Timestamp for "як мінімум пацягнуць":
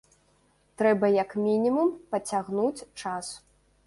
1.23-2.87